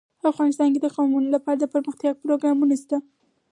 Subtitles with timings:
[0.31, 2.97] افغانستان کې د قومونه لپاره دپرمختیا پروګرامونه شته.